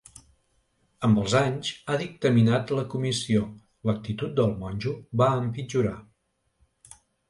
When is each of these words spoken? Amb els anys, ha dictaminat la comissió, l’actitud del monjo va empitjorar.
Amb 1.07 1.19
els 1.23 1.35
anys, 1.39 1.69
ha 1.93 1.99
dictaminat 2.03 2.75
la 2.79 2.87
comissió, 2.95 3.45
l’actitud 3.91 4.37
del 4.43 4.59
monjo 4.67 4.99
va 5.25 5.33
empitjorar. 5.47 5.97